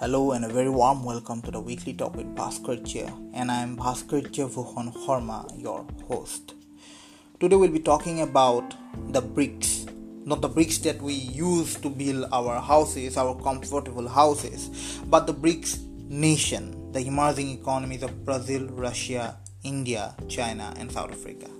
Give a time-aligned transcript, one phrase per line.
[0.00, 2.78] Hello and a very warm welcome to the weekly talk with Bhaskar
[3.34, 6.54] and I am Bhaskar Vuhon Horma, your host.
[7.38, 8.74] Today we'll be talking about
[9.12, 9.84] the bricks,
[10.24, 14.70] not the bricks that we use to build our houses, our comfortable houses,
[15.04, 21.50] but the BRICS nation, the emerging economies of Brazil, Russia, India, China, and South Africa.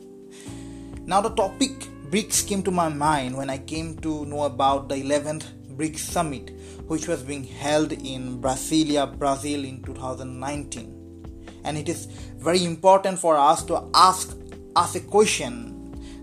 [1.04, 1.72] Now the topic
[2.10, 6.50] BRICS came to my mind when I came to know about the 11th BRICS summit
[6.88, 11.48] which was being held in Brasilia, Brazil in 2019.
[11.64, 12.06] And it is
[12.36, 14.36] very important for us to ask
[14.76, 15.76] us a question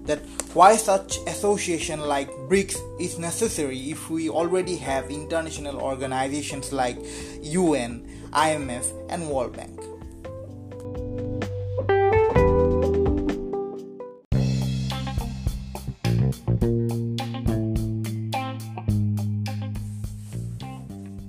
[0.05, 0.19] that
[0.53, 6.97] why such association like BRICS is necessary if we already have international organizations like
[7.41, 9.96] UN, IMF and World Bank.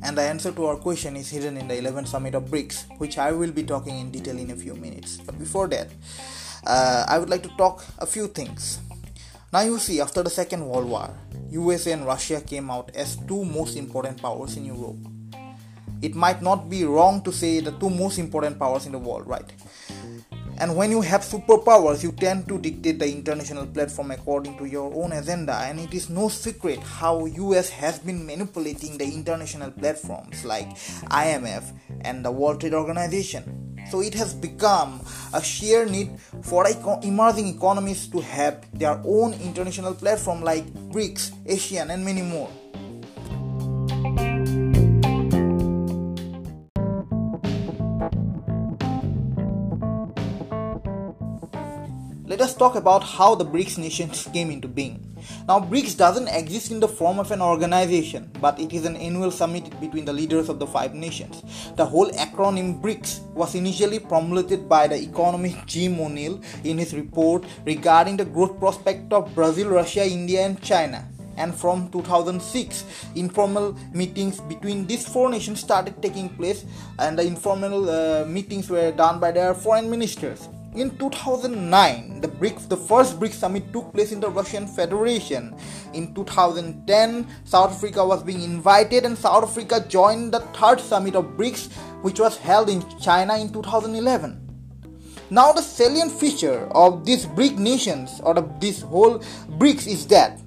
[0.02, 3.18] And the answer to our question is hidden in the 11th summit of BRICS, which
[3.18, 5.18] I will be talking in detail in a few minutes.
[5.18, 5.88] But before that,
[6.66, 8.80] uh, I would like to talk a few things.
[9.52, 11.10] Now you see, after the Second World War,
[11.50, 14.98] USA and Russia came out as two most important powers in Europe.
[16.00, 19.26] It might not be wrong to say the two most important powers in the world,
[19.26, 19.50] right?
[20.60, 24.92] And when you have superpowers, you tend to dictate the international platform according to your
[24.92, 25.54] own agenda.
[25.54, 30.68] And it is no secret how US has been manipulating the international platforms like
[31.14, 31.62] IMF
[32.00, 33.76] and the World Trade Organization.
[33.88, 35.00] So it has become
[35.32, 36.66] a sheer need for
[37.02, 42.50] emerging economies to have their own international platform like BRICS, ASEAN, and many more.
[52.38, 55.04] Let us talk about how the BRICS nations came into being.
[55.48, 59.32] Now, BRICS doesn't exist in the form of an organization, but it is an annual
[59.32, 61.42] summit between the leaders of the five nations.
[61.74, 67.44] The whole acronym BRICS was initially promulgated by the economist Jim O'Neill in his report
[67.66, 72.84] regarding the growth prospect of Brazil, Russia, India, and China and from 2006
[73.14, 76.64] informal meetings between these four nations started taking place
[76.98, 80.48] and the informal uh, meetings were done by their foreign ministers
[80.80, 85.54] in 2009, the BRICS, the first BRICS summit took place in the Russian Federation.
[85.92, 91.36] In 2010, South Africa was being invited, and South Africa joined the third summit of
[91.36, 91.72] BRICS,
[92.02, 94.44] which was held in China in 2011.
[95.30, 99.18] Now, the salient feature of these BRIC nations or of this whole
[99.58, 100.40] BRICS is that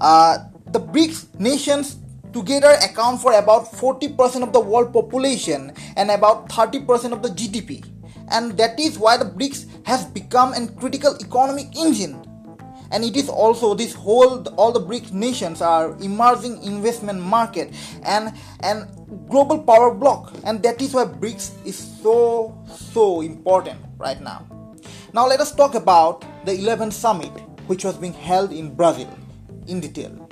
[0.00, 0.38] uh,
[0.68, 1.96] the BRICS nations
[2.32, 7.84] together account for about 40% of the world population and about 30% of the GDP
[8.30, 12.20] and that is why the BRICS has become a critical economic engine.
[12.92, 18.32] And it is also this whole all the BRICS nations are emerging investment market and
[18.60, 18.86] and
[19.28, 24.46] global power block, and that is why BRICS is so so important right now.
[25.12, 27.32] Now let us talk about the 11th summit,
[27.66, 29.10] which was being held in Brazil,
[29.66, 30.29] in detail.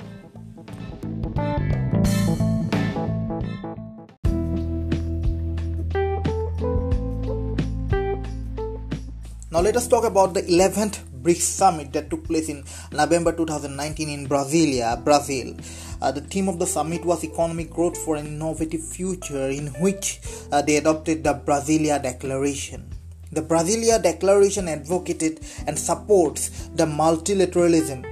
[9.51, 14.07] Now let us talk about the 11th BRICS summit that took place in November 2019
[14.07, 15.55] in Brasilia, Brazil.
[15.99, 20.19] Uh, the theme of the summit was economic growth for an innovative future, in which
[20.51, 22.87] uh, they adopted the Brasilia Declaration.
[23.31, 28.05] The Brasilia Declaration advocated and supports the multilateralism.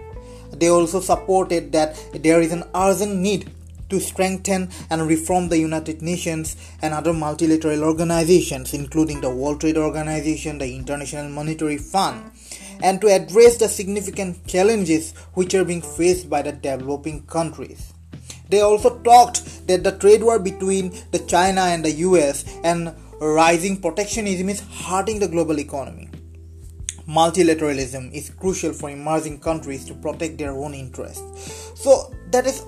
[0.54, 3.52] They also supported that there is an urgent need
[3.90, 9.78] to strengthen and reform the United Nations and other multilateral organizations, including the World Trade
[9.78, 12.32] Organization, the International Monetary Fund,
[12.82, 17.94] and to address the significant challenges which are being faced by the developing countries.
[18.50, 23.82] They also talked that the trade war between the China and the US and rising
[23.82, 26.10] protectionism is hurting the global economy.
[27.08, 31.72] Multilateralism is crucial for emerging countries to protect their own interests.
[31.76, 32.64] So that is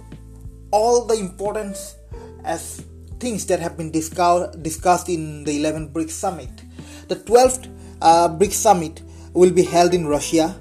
[0.72, 1.96] all the importance
[2.44, 2.84] as
[3.20, 6.50] things that have been discuss- discussed in the 11th BRICS summit.
[7.08, 7.70] The 12th
[8.02, 9.02] uh, BRICS summit
[9.34, 10.60] will be held in Russia,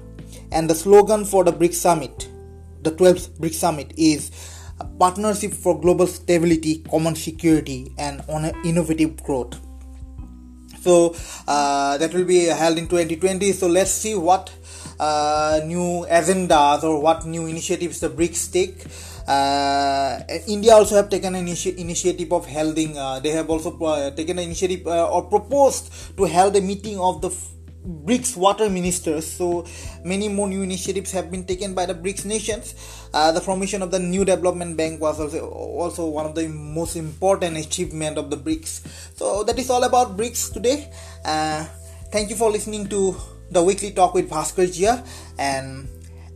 [0.51, 2.29] and the slogan for the BRICS summit,
[2.81, 4.31] the 12th BRICS summit, is
[4.79, 8.21] a partnership for global stability, common security, and
[8.63, 9.59] innovative growth.
[10.81, 11.15] So
[11.47, 13.51] uh, that will be held in 2020.
[13.51, 14.51] So let's see what
[14.99, 18.85] uh, new agendas or what new initiatives the BRICS take.
[19.29, 22.97] Uh, India also have taken an initi- initiative of holding.
[22.97, 27.21] Uh, they have also uh, taken an initiative or proposed to hold a meeting of
[27.21, 27.29] the
[27.85, 29.29] BRICS water ministers.
[29.29, 29.65] So
[30.03, 32.73] many more new initiatives have been taken by the BRICS nations.
[33.13, 36.95] Uh, the formation of the new development bank was also, also one of the most
[36.95, 38.81] important achievement of the BRICS.
[39.15, 40.91] So that is all about BRICS today.
[41.23, 41.65] Uh,
[42.11, 43.15] thank you for listening to
[43.51, 45.05] the weekly talk with Bhaskar Jia
[45.37, 45.87] and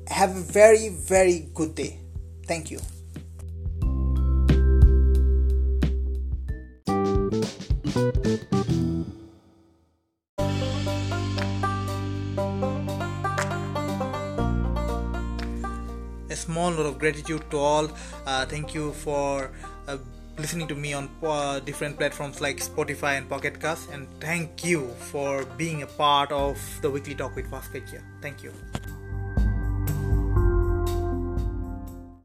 [0.08, 2.03] have a very very good day.
[2.46, 2.80] Thank you.
[16.34, 17.90] a small note of gratitude to all.
[18.26, 19.52] Uh, thank you for
[19.88, 19.98] uh,
[20.38, 24.88] listening to me on uh, different platforms like Spotify and Pocket Cast, and thank you
[25.12, 28.02] for being a part of the weekly talk with Vaskajya.
[28.22, 28.52] Thank you.